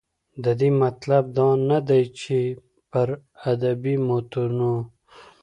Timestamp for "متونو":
4.07-4.73